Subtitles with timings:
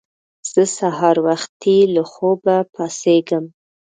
[0.51, 3.45] زه سهار وختي له خوبه پاڅېږم